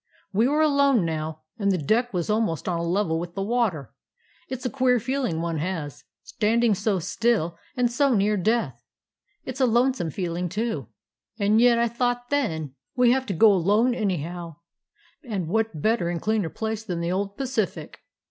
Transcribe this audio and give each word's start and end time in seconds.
"We 0.33 0.47
were 0.47 0.61
alone 0.61 1.05
now, 1.05 1.43
and 1.59 1.71
the 1.71 1.77
deck 1.77 2.11
was 2.11 2.27
almost 2.27 2.67
on 2.67 2.79
a 2.79 2.83
level 2.83 3.19
with 3.19 3.35
the 3.35 3.43
water. 3.43 3.93
It 4.49 4.59
's 4.59 4.65
a 4.65 4.69
queer 4.71 4.99
feeling 4.99 5.41
one 5.41 5.59
has, 5.59 6.05
standing 6.23 6.73
so 6.73 6.97
still 6.97 7.55
and 7.77 7.91
so 7.91 8.15
near 8.15 8.35
death. 8.35 8.83
It 9.45 9.57
's 9.57 9.61
a 9.61 9.67
lonesome 9.67 10.09
feeling, 10.09 10.49
too. 10.49 10.87
230 11.37 11.37
A 11.37 11.37
CALIFORNIA 11.37 11.37
SEA 11.37 11.37
DOG 11.37 11.45
And 11.45 11.61
yet 11.61 11.77
I 11.77 11.87
thought 12.17 12.29
then, 12.31 12.75
we 12.95 13.11
have 13.11 13.25
to 13.27 13.33
go 13.33 13.53
alone 13.53 13.93
anyhow, 13.93 14.55
and 15.23 15.47
what 15.47 15.79
better 15.83 16.09
and 16.09 16.19
cleaner 16.19 16.49
place 16.49 16.83
than 16.83 16.99
the 16.99 17.11
old 17.11 17.37
Pacific? 17.37 17.99